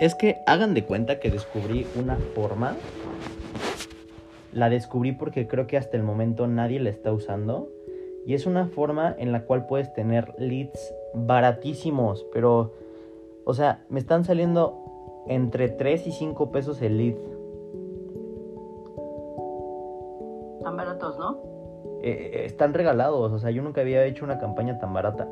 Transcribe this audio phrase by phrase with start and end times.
[0.00, 2.74] Es que hagan de cuenta que descubrí una forma.
[4.50, 7.68] La descubrí porque creo que hasta el momento nadie la está usando.
[8.24, 12.24] Y es una forma en la cual puedes tener leads baratísimos.
[12.32, 12.72] Pero,
[13.44, 17.16] o sea, me están saliendo entre 3 y 5 pesos el lead.
[20.62, 21.42] Tan baratos, ¿no?
[22.02, 23.32] Eh, están regalados.
[23.32, 25.28] O sea, yo nunca había hecho una campaña tan barata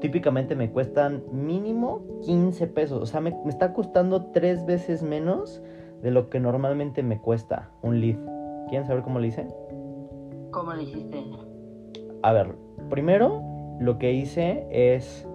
[0.00, 3.02] típicamente me cuestan mínimo 15 pesos.
[3.02, 5.62] O sea, me, está costando tres veces menos
[6.02, 8.18] de lo que normalmente me cuesta un lead.
[8.68, 9.46] ¿Quieren saber cómo lo hice?
[10.50, 11.24] ¿Cómo lo hiciste?
[12.22, 12.54] A ver,
[12.90, 13.42] primero
[13.80, 15.26] lo que hice es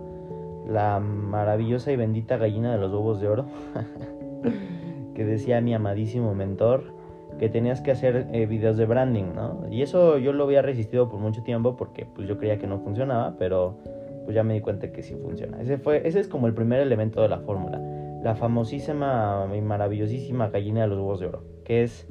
[0.67, 3.45] la maravillosa y bendita gallina de los huevos de oro
[5.13, 6.93] que decía mi amadísimo mentor
[7.39, 9.67] que tenías que hacer eh, videos de branding, ¿no?
[9.69, 12.79] Y eso yo lo había resistido por mucho tiempo porque pues yo creía que no
[12.79, 13.77] funcionaba, pero
[14.23, 15.61] pues ya me di cuenta que sí funciona.
[15.61, 17.79] Ese, fue, ese es como el primer elemento de la fórmula.
[18.23, 21.43] La famosísima y maravillosísima gallina de los huevos de oro.
[21.65, 22.07] Que es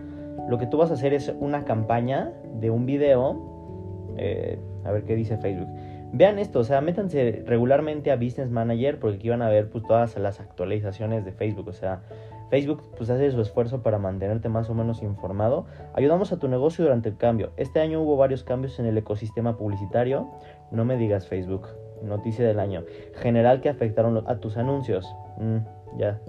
[0.48, 4.14] lo que tú vas a hacer es una campaña de un video.
[4.18, 5.68] Eh, a ver qué dice Facebook.
[6.14, 9.82] Vean esto, o sea, métanse regularmente a Business Manager porque aquí van a ver pues
[9.84, 11.68] todas las actualizaciones de Facebook.
[11.68, 12.02] O sea,
[12.50, 15.64] Facebook pues hace su esfuerzo para mantenerte más o menos informado.
[15.94, 17.52] Ayudamos a tu negocio durante el cambio.
[17.56, 20.28] Este año hubo varios cambios en el ecosistema publicitario.
[20.70, 21.68] No me digas Facebook
[22.02, 22.84] noticia del año.
[23.14, 25.06] General que afectaron a tus anuncios.
[25.38, 25.58] Mm,
[25.98, 26.20] ya,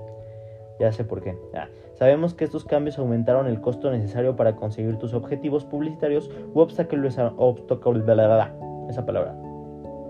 [0.80, 1.38] ya sé por qué.
[1.96, 7.36] Sabemos que estos cambios aumentaron el costo necesario para conseguir tus objetivos publicitarios u obstaculizaron,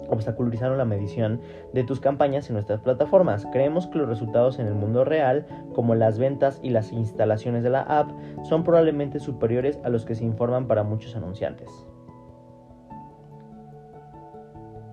[0.09, 1.42] obstaculizaron la medición
[1.73, 3.45] de tus campañas en nuestras plataformas.
[3.52, 7.70] Creemos que los resultados en el mundo real, como las ventas y las instalaciones de
[7.70, 8.09] la app,
[8.44, 11.70] son probablemente superiores a los que se informan para muchos anunciantes.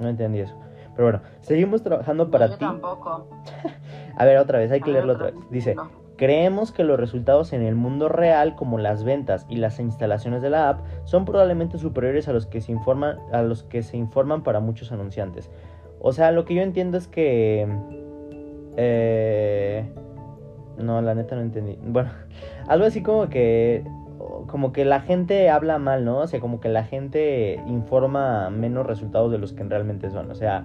[0.00, 0.56] No entendí eso.
[0.96, 2.64] Pero bueno, seguimos trabajando para yo ti.
[2.64, 3.28] Tampoco.
[4.16, 5.34] A ver, otra vez, hay que leerlo otra vez.
[5.50, 5.76] Dice,
[6.16, 10.50] creemos que los resultados en el mundo real, como las ventas y las instalaciones de
[10.50, 14.42] la app, son probablemente superiores a los que se informan, a los que se informan
[14.42, 15.50] para muchos anunciantes.
[16.00, 17.68] O sea, lo que yo entiendo es que.
[18.76, 19.90] Eh,
[20.78, 21.78] no, la neta no entendí.
[21.82, 22.10] Bueno,
[22.68, 23.84] algo así como que
[24.46, 26.18] como que la gente habla mal, ¿no?
[26.18, 30.30] O sea, como que la gente informa menos resultados de los que realmente son.
[30.30, 30.64] O sea,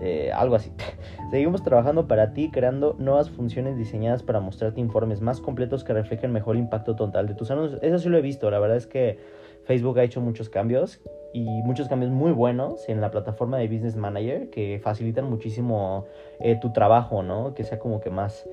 [0.00, 0.72] eh, algo así.
[1.30, 6.32] Seguimos trabajando para ti, creando nuevas funciones diseñadas para mostrarte informes más completos que reflejen
[6.32, 7.82] mejor impacto total de tus anuncios.
[7.82, 9.18] Eso sí lo he visto, la verdad es que
[9.64, 11.00] Facebook ha hecho muchos cambios
[11.32, 16.06] y muchos cambios muy buenos en la plataforma de Business Manager que facilitan muchísimo
[16.40, 17.54] eh, tu trabajo, ¿no?
[17.54, 18.48] Que sea como que más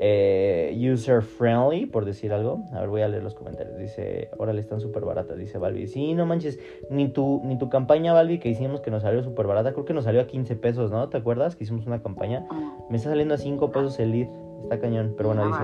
[0.00, 2.62] eh, user friendly, por decir algo.
[2.72, 3.76] A ver, voy a leer los comentarios.
[3.78, 5.88] Dice, órale, están súper baratas, dice Balbi.
[5.88, 9.46] Sí, no manches, ni tu, ni tu campaña, Balbi, que hicimos que nos salió súper
[9.46, 11.08] barata, creo que nos salió a 15 pesos, ¿no?
[11.08, 12.46] ¿Te acuerdas que hicimos una campaña?
[12.88, 14.28] Me está saliendo a 5 pesos el lead.
[14.62, 15.62] Está cañón, pero bueno, dice.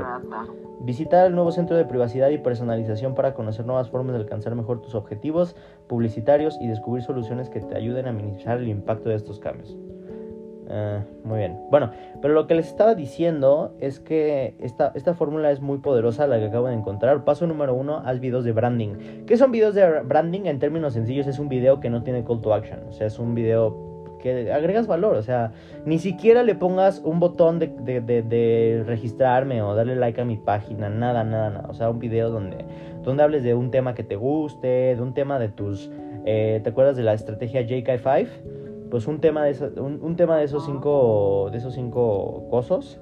[0.81, 4.83] Visitar el nuevo centro de privacidad y personalización para conocer nuevas formas de alcanzar mejor
[4.83, 5.57] tus objetivos
[5.87, 9.77] publicitarios y descubrir soluciones que te ayuden a minimizar el impacto de estos cambios.
[10.77, 11.57] Ah, muy bien.
[11.71, 16.27] Bueno, pero lo que les estaba diciendo es que esta, esta fórmula es muy poderosa,
[16.27, 17.23] la que acabo de encontrar.
[17.25, 19.25] Paso número uno, haz videos de branding.
[19.25, 20.47] ¿Qué son videos de branding?
[20.47, 22.81] En términos sencillos, es un video que no tiene call to action.
[22.89, 25.15] O sea, es un video que agregas valor.
[25.15, 25.53] O sea,
[25.85, 30.89] ni siquiera le pongas un botón de, de, registrarme o darle like a mi página.
[30.89, 31.69] Nada, nada, nada.
[31.69, 32.65] O sea, un video donde,
[33.05, 35.89] donde hables de un tema que te guste, de un tema de tus...
[36.27, 38.64] Eh, ¿Te acuerdas de la estrategia JK5?
[38.91, 43.01] Pues un tema de, un, tema de esos cinco de esos cinco cosos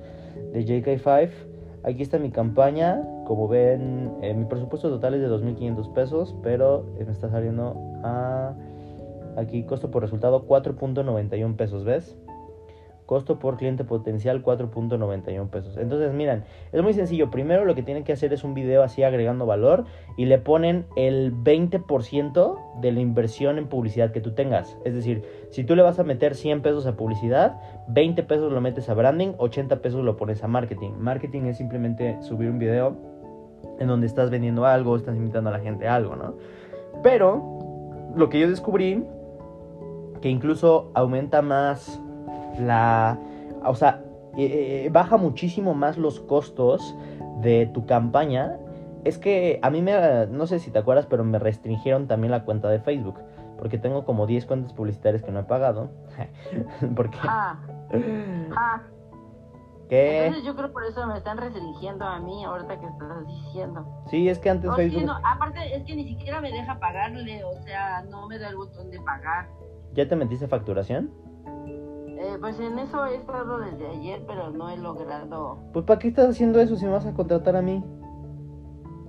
[0.52, 1.30] de JK5
[1.84, 3.02] aquí está mi campaña.
[3.26, 7.74] Como ven eh, mi presupuesto total es de 2.500 pesos pero eh, me está saliendo
[8.02, 8.54] a
[9.36, 12.16] aquí costo por resultado 4.91 pesos ves
[13.12, 15.76] Costo por cliente potencial 4.91 pesos.
[15.76, 17.30] Entonces, miren, es muy sencillo.
[17.30, 19.84] Primero lo que tienen que hacer es un video así agregando valor
[20.16, 24.78] y le ponen el 20% de la inversión en publicidad que tú tengas.
[24.86, 28.62] Es decir, si tú le vas a meter 100 pesos a publicidad, 20 pesos lo
[28.62, 30.92] metes a branding, 80 pesos lo pones a marketing.
[30.98, 32.96] Marketing es simplemente subir un video
[33.78, 36.36] en donde estás vendiendo algo, estás invitando a la gente a algo, ¿no?
[37.02, 39.04] Pero lo que yo descubrí,
[40.22, 42.00] que incluso aumenta más
[42.58, 43.18] la,
[43.64, 44.02] o sea,
[44.36, 46.94] eh, eh, baja muchísimo más los costos
[47.40, 48.58] de tu campaña.
[49.04, 52.44] Es que a mí me, no sé si te acuerdas, pero me restringieron también la
[52.44, 53.18] cuenta de Facebook.
[53.58, 55.90] Porque tengo como 10 cuentas publicitarias que no he pagado.
[56.96, 57.18] porque...
[57.22, 57.58] Ah.
[58.56, 58.82] Ah.
[59.88, 60.26] ¿Qué?
[60.26, 63.86] Entonces yo creo por eso me están restringiendo a mí ahorita que estás diciendo.
[64.08, 65.10] Sí, es que antes Facebook...
[65.22, 68.90] aparte es que ni siquiera me deja pagarle, o sea, no me da el botón
[68.90, 69.48] de pagar.
[69.92, 71.10] ¿Ya te metiste facturación?
[72.22, 75.58] Eh, pues en eso he estado desde ayer, pero no he logrado.
[75.72, 77.82] Pues ¿para qué estás haciendo eso si me vas a contratar a mí?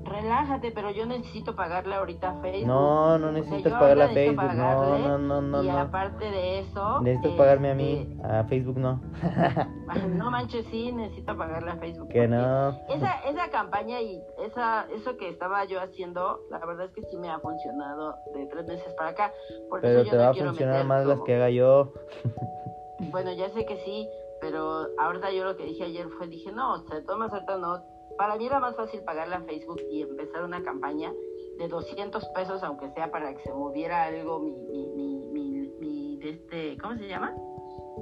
[0.04, 2.68] Relájate, pero yo necesito pagarle ahorita a Facebook.
[2.68, 4.44] No, no O sea, necesitas pagarle a Facebook.
[4.44, 5.77] No, pagarle, no, no, no, y no.
[5.77, 7.01] aparte de eso.
[7.01, 8.07] Necesitas pagarme a mí.
[8.12, 9.01] este, A Facebook no.
[10.18, 12.09] No manches, sí, necesito pagarle a Facebook.
[12.09, 12.69] que no.
[12.89, 17.18] Esa, esa campaña y esa, eso que estaba yo haciendo, la verdad es que sí
[17.18, 19.31] me ha funcionado de tres meses para acá.
[19.69, 21.94] Por Pero eso yo te va a funcionar más las que haga yo.
[23.12, 24.08] Bueno, ya sé que sí,
[24.42, 27.84] pero ahorita yo lo que dije ayer fue, dije, no, o sea, ahorita no.
[28.18, 31.12] Para mí era más fácil pagarle a Facebook y empezar una campaña
[31.58, 36.18] de 200 pesos, aunque sea para que se moviera algo, mi, mi, mi, mi, mi
[36.18, 37.34] de este, ¿cómo se llama?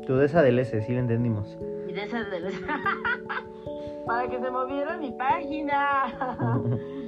[0.05, 1.57] Tú de esa del S, sí lo entendimos.
[1.87, 2.39] Y de esas de
[4.05, 6.57] para que se moviera mi página.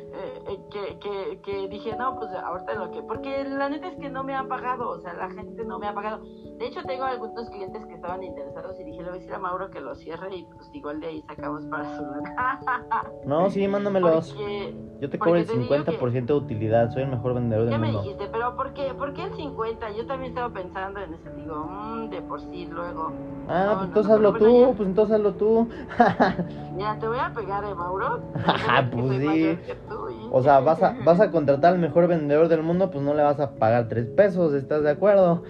[0.45, 3.01] Eh, que, que, que dije, no, pues ahorita lo que...
[3.03, 5.87] Porque la neta es que no me han pagado, o sea, la gente no me
[5.87, 6.21] ha pagado.
[6.57, 9.39] De hecho, tengo algunos clientes que estaban interesados y dije, le voy a decir a
[9.39, 12.03] Mauro que lo cierre y pues igual de ahí sacamos para su.
[13.25, 14.31] No, sí, mándamelos.
[14.33, 16.91] Porque, Yo te cobro el te digo 50% de utilidad.
[16.91, 18.01] Soy el mejor vendedor ya del me mundo.
[18.03, 19.91] dijiste, pero ¿por qué, ¿por qué el 50?
[19.91, 23.11] Yo también estaba pensando en eso, digo, mmm, de por sí, luego...
[23.47, 24.73] Ah, No, pues entonces no, hazlo tú, ya.
[24.77, 25.67] pues entonces hazlo tú.
[26.75, 28.19] Mira, te voy a pegar, ¿eh, Mauro?
[28.45, 29.57] Ajá, Que pues sí.
[29.65, 33.03] que tú, O sea, vas a, vas a contratar al mejor vendedor del mundo, pues
[33.05, 35.43] no le vas a pagar tres pesos, ¿estás de acuerdo?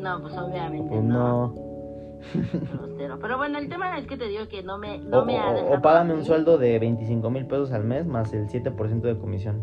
[0.00, 1.48] No, pues obviamente Pues no.
[1.48, 3.18] no.
[3.20, 5.50] Pero bueno, el tema es que te digo que no me, no O, me ha
[5.50, 9.00] o- dejado o págame un sueldo de 25 mil pesos al mes más el 7%
[9.08, 9.60] de comisión.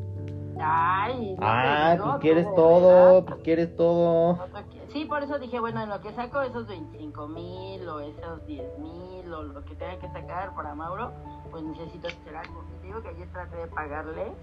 [0.61, 3.23] Ay, no Ah, digo, pues quieres todo, verdad.
[3.29, 4.35] pues quieres todo.
[4.35, 8.45] Qui- Sí, por eso dije, bueno, en lo que saco esos 25 mil o esos
[8.45, 11.11] 10 mil o lo que tenga que sacar para Mauro,
[11.51, 12.63] pues necesito hacer algo.
[12.81, 14.33] Te digo que ayer traté de pagarle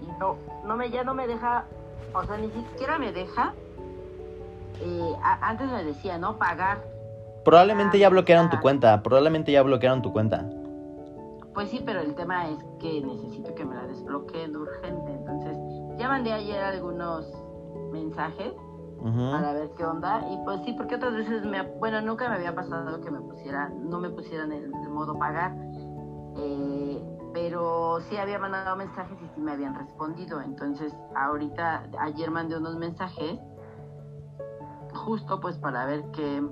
[0.00, 1.66] y no, no me, ya no me deja,
[2.14, 3.54] o sea, ni siquiera me deja.
[4.80, 6.38] eh, a- antes me decía, ¿no?
[6.38, 6.82] Pagar.
[7.44, 10.44] Probablemente ya bloquearon tu cuenta, probablemente ya bloquearon tu cuenta.
[11.54, 15.12] Pues sí, pero el tema es que necesito que me la desbloqueen urgente.
[15.12, 15.56] Entonces,
[15.98, 17.30] ya mandé ayer algunos
[17.92, 18.52] mensajes
[19.32, 20.24] para ver qué onda.
[20.30, 21.62] Y pues sí, porque otras veces me...
[21.62, 25.54] Bueno, nunca me había pasado que me pusieran, no me pusieran el, el modo pagar.
[26.36, 27.02] Eh,
[27.32, 30.40] pero sí había mandado mensajes y sí me habían respondido.
[30.40, 33.38] Entonces, ahorita, ayer mandé unos mensajes
[34.94, 36.42] justo pues para ver qué,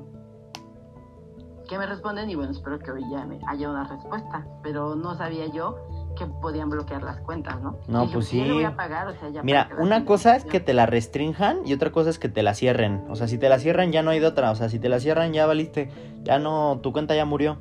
[1.69, 4.47] qué me responden y bueno, espero que hoy ya me haya una respuesta.
[4.63, 5.77] Pero no sabía yo
[6.17, 7.79] que podían bloquear las cuentas, ¿no?
[7.87, 8.41] No, Dije, pues sí.
[8.41, 11.73] voy a pagar, o sea, ya Mira, una cosa es que te la restrinjan y
[11.73, 13.05] otra cosa es que te la cierren.
[13.09, 14.51] O sea, si te la cierran ya no hay de otra.
[14.51, 15.91] O sea, si te la cierran ya valiste.
[16.25, 17.59] Ya no, tu cuenta ya murió.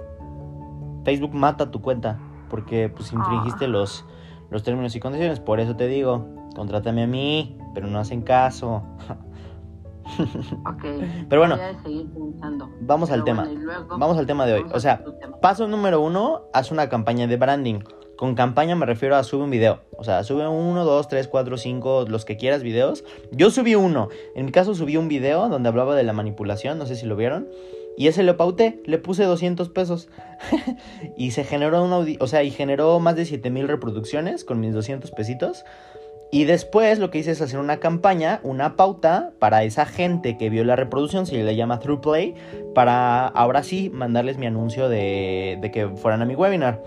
[1.04, 2.20] Facebook mata tu cuenta
[2.50, 3.70] porque pues infringiste Ah.
[3.70, 4.06] los,
[4.50, 5.40] los términos y condiciones.
[5.40, 6.26] Por eso te digo,
[6.56, 8.84] contrátame a mí, pero no hacen caso.
[10.66, 10.84] Ok.
[11.30, 12.70] Pero bueno, pensando.
[12.82, 13.44] vamos al Pero tema.
[13.44, 14.66] bueno, y luego- Vamos al tema de hoy.
[14.74, 15.04] O sea.
[15.42, 17.80] Paso número uno, haz una campaña de branding.
[18.18, 19.82] Con campaña me refiero a sube un video.
[19.98, 23.06] O sea, sube uno, dos, tres, cuatro, cinco, los que quieras videos.
[23.32, 24.10] Yo subí uno.
[24.36, 27.16] En mi caso subí un video donde hablaba de la manipulación, no sé si lo
[27.16, 27.48] vieron.
[28.00, 30.08] Y ese lo pauté, le puse 200 pesos.
[31.18, 34.74] y se generó un audi o sea, y generó más de 7000 reproducciones con mis
[34.74, 35.66] 200 pesitos.
[36.32, 40.50] Y después lo que hice es hacer una campaña, una pauta para esa gente que
[40.50, 42.36] vio la reproducción, se le llama Throughplay,
[42.74, 46.82] para ahora sí mandarles mi anuncio de, de que fueran a mi webinar.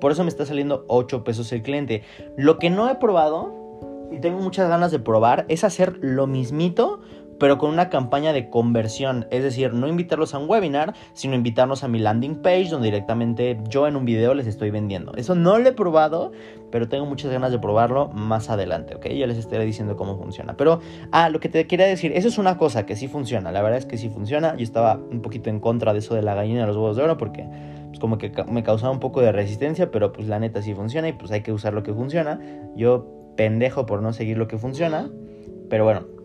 [0.00, 2.02] Por eso me está saliendo 8 pesos el cliente.
[2.36, 7.02] Lo que no he probado y tengo muchas ganas de probar es hacer lo mismito,
[7.38, 9.26] pero con una campaña de conversión.
[9.30, 13.58] Es decir, no invitarlos a un webinar, sino invitarlos a mi landing page, donde directamente
[13.68, 15.12] yo en un video les estoy vendiendo.
[15.16, 16.32] Eso no lo he probado,
[16.70, 19.06] pero tengo muchas ganas de probarlo más adelante, ¿ok?
[19.08, 20.56] Ya les estaré diciendo cómo funciona.
[20.56, 20.80] Pero,
[21.12, 23.52] ah, lo que te quería decir, eso es una cosa que sí funciona.
[23.52, 24.56] La verdad es que sí funciona.
[24.56, 27.02] Yo estaba un poquito en contra de eso de la gallina de los huevos de
[27.02, 27.46] oro, porque
[27.88, 31.08] pues, como que me causaba un poco de resistencia, pero pues la neta sí funciona
[31.08, 32.40] y pues hay que usar lo que funciona.
[32.74, 35.10] Yo pendejo por no seguir lo que funciona,
[35.68, 36.15] pero bueno.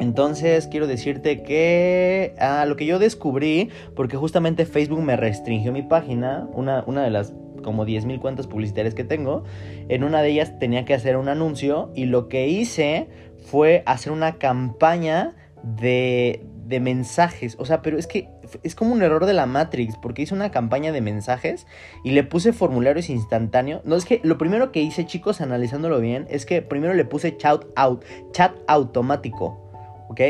[0.00, 5.82] Entonces quiero decirte que ah, lo que yo descubrí, porque justamente Facebook me restringió mi
[5.82, 9.44] página, una, una de las como 10.000 cuentas publicitarias que tengo,
[9.90, 13.08] en una de ellas tenía que hacer un anuncio y lo que hice
[13.50, 17.56] fue hacer una campaña de, de mensajes.
[17.58, 18.30] O sea, pero es que
[18.62, 21.66] es como un error de la Matrix, porque hice una campaña de mensajes
[22.04, 23.82] y le puse formularios instantáneos.
[23.84, 27.36] No, es que lo primero que hice, chicos, analizándolo bien, es que primero le puse
[27.36, 28.02] chat out,
[28.32, 29.69] chat automático.
[30.10, 30.20] ¿Ok?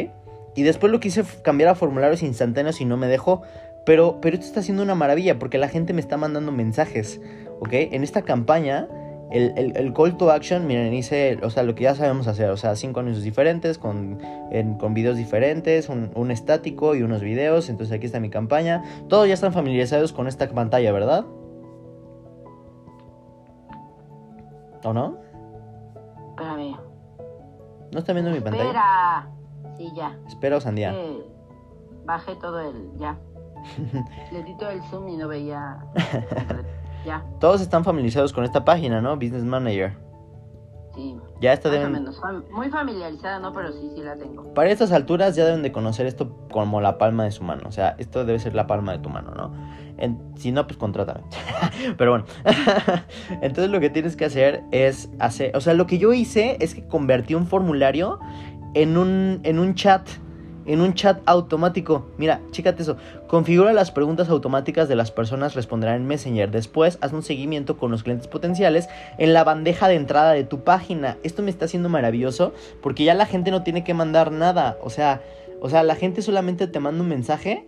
[0.54, 3.42] Y después lo quise cambiar a formularios instantáneos y no me dejó.
[3.87, 7.20] Pero, pero esto está haciendo una maravilla porque la gente me está mandando mensajes,
[7.60, 7.72] ¿ok?
[7.72, 8.87] En esta campaña
[9.32, 12.50] El, el, el, call to action, miren, hice, o sea, lo que ya sabemos hacer,
[12.50, 14.18] o sea, cinco anuncios diferentes, con,
[14.50, 18.82] en, con videos diferentes, un, un, estático y unos videos, entonces aquí está mi campaña.
[19.08, 21.25] Todos ya están familiarizados con esta pantalla, ¿verdad?
[24.82, 25.16] ¿O no?
[26.30, 26.76] Espérame.
[27.92, 28.64] ¿No están viendo mi pantalla?
[28.64, 29.39] Espera.
[29.80, 30.14] Sí, ya.
[30.28, 30.92] Espera, Sandía.
[30.94, 31.25] Eh,
[32.04, 33.18] bajé todo el, ya.
[34.30, 35.78] Le di todo el zoom y no veía.
[37.06, 37.25] ya.
[37.38, 39.14] Todos están familiarizados con esta página, ¿no?
[39.14, 39.96] Business Manager.
[40.94, 41.16] Sí.
[41.40, 41.92] Ya está deben...
[41.92, 42.20] menos.
[42.52, 43.54] Muy familiarizada, ¿no?
[43.54, 44.52] Pero sí, sí la tengo.
[44.52, 47.62] Para estas alturas ya deben de conocer esto como la palma de su mano.
[47.66, 49.50] O sea, esto debe ser la palma de tu mano, ¿no?
[49.96, 51.22] En- si no, pues contrátame.
[51.96, 52.26] Pero bueno.
[53.40, 55.56] Entonces lo que tienes que hacer es hacer...
[55.56, 58.20] O sea, lo que yo hice es que convertí un formulario
[58.75, 60.09] en un, en un chat.
[60.67, 62.07] En un chat automático.
[62.19, 62.97] Mira, chécate eso.
[63.27, 66.50] Configura las preguntas automáticas de las personas, responderán en Messenger.
[66.50, 70.62] Después, haz un seguimiento con los clientes potenciales en la bandeja de entrada de tu
[70.62, 71.17] página.
[71.23, 74.77] Esto me está haciendo maravilloso porque ya la gente no tiene que mandar nada.
[74.83, 75.23] O sea,
[75.61, 77.67] o sea, la gente solamente te manda un mensaje.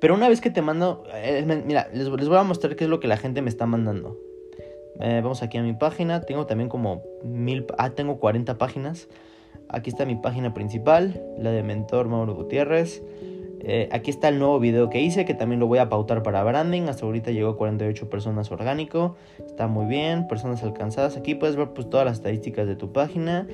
[0.00, 2.90] Pero una vez que te mando, eh, mira, les, les voy a mostrar qué es
[2.90, 4.18] lo que la gente me está mandando.
[5.00, 6.22] Eh, vamos aquí a mi página.
[6.22, 9.08] Tengo también como mil, ah, tengo 40 páginas.
[9.68, 13.02] Aquí está mi página principal, la de Mentor Mauro Gutiérrez.
[13.64, 16.42] Eh, aquí está el nuevo video que hice, que también lo voy a pautar para
[16.42, 16.82] branding.
[16.88, 19.14] Hasta ahorita llegó a 48 personas orgánico.
[19.46, 20.26] Está muy bien.
[20.26, 21.16] Personas alcanzadas.
[21.16, 23.46] Aquí puedes ver pues todas las estadísticas de tu página.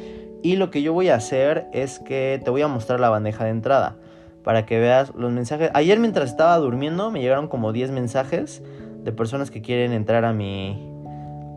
[0.42, 3.44] Y lo que yo voy a hacer es que te voy a mostrar la bandeja
[3.44, 3.96] de entrada.
[4.42, 5.70] Para que veas los mensajes.
[5.74, 8.62] Ayer mientras estaba durmiendo me llegaron como 10 mensajes
[9.04, 10.90] de personas que quieren entrar a mi,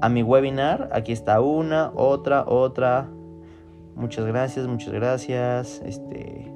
[0.02, 0.90] a mi webinar.
[0.92, 3.08] Aquí está una, otra, otra.
[4.02, 5.80] Muchas gracias, muchas gracias.
[5.86, 6.52] Este,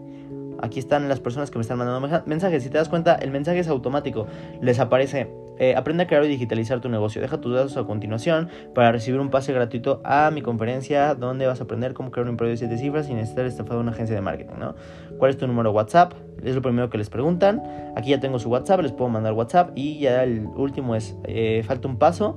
[0.63, 2.63] aquí están las personas que me están mandando mensajes.
[2.63, 4.25] Si te das cuenta, el mensaje es automático.
[4.61, 5.27] Les aparece,
[5.59, 7.21] eh, aprende a crear y digitalizar tu negocio.
[7.21, 11.61] Deja tus datos a continuación para recibir un pase gratuito a mi conferencia donde vas
[11.61, 14.21] a aprender cómo crear un imperio de 7 cifras sin necesitar estafado una agencia de
[14.23, 14.73] marketing, ¿no?
[15.19, 16.13] ¿Cuál es tu número WhatsApp?
[16.43, 17.61] Es lo primero que les preguntan.
[17.95, 19.69] Aquí ya tengo su WhatsApp, les puedo mandar WhatsApp.
[19.75, 22.35] Y ya el último es, eh, falta un paso.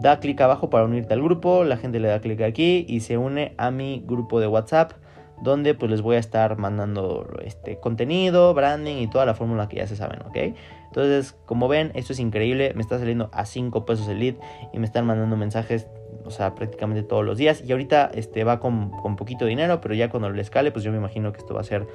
[0.00, 1.64] Da clic abajo para unirte al grupo.
[1.64, 4.92] La gente le da clic aquí y se une a mi grupo de WhatsApp.
[5.42, 9.76] Donde pues les voy a estar mandando este contenido, branding y toda la fórmula que
[9.76, 10.56] ya se saben, ¿ok?
[10.86, 12.72] Entonces, como ven, esto es increíble.
[12.74, 14.36] Me está saliendo a 5 pesos el lead
[14.72, 15.88] y me están mandando mensajes,
[16.24, 17.62] o sea, prácticamente todos los días.
[17.62, 20.90] Y ahorita este va con, con poquito dinero, pero ya cuando le escale, pues yo
[20.90, 21.86] me imagino que esto va a ser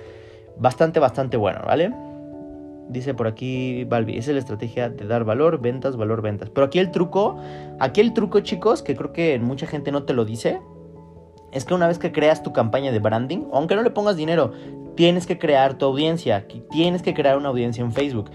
[0.60, 1.92] bastante, bastante bueno, ¿vale?
[2.92, 6.50] Dice por aquí Balbi, esa es la estrategia de dar valor, ventas, valor, ventas.
[6.50, 7.38] Pero aquí el truco,
[7.80, 10.60] aquí el truco, chicos, que creo que mucha gente no te lo dice,
[11.54, 14.52] es que una vez que creas tu campaña de branding, aunque no le pongas dinero,
[14.96, 18.30] tienes que crear tu audiencia, tienes que crear una audiencia en Facebook.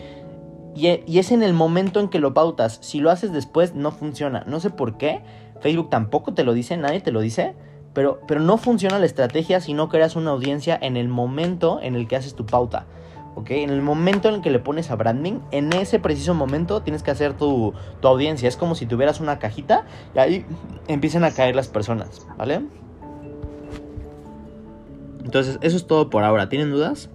[0.75, 2.79] Y, e- y es en el momento en que lo pautas.
[2.83, 4.45] Si lo haces después, no funciona.
[4.47, 5.21] No sé por qué.
[5.61, 7.55] Facebook tampoco te lo dice, nadie te lo dice.
[7.95, 11.95] Pero, pero no funciona la estrategia si no creas una audiencia en el momento en
[11.95, 12.87] el que haces tu pauta.
[13.49, 17.03] En el momento en el que le pones a branding, en ese preciso momento tienes
[17.03, 18.49] que hacer tu, tu audiencia.
[18.49, 20.47] Es como si tuvieras una cajita y ahí
[20.89, 22.63] empiezan a caer las personas, ¿vale?
[25.25, 26.49] Entonces, eso es todo por ahora.
[26.49, 27.11] ¿Tienen dudas?